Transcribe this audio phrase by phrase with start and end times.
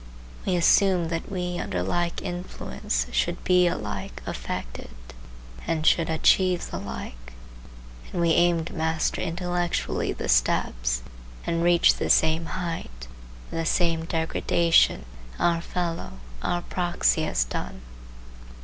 [0.47, 4.89] We assume that we under like influence should be alike affected,
[5.67, 7.33] and should achieve the like;
[8.11, 11.03] and we aim to master intellectually the steps
[11.45, 13.05] and reach the same height
[13.51, 15.05] or the same degradation
[15.37, 17.81] that our fellow, our proxy has done.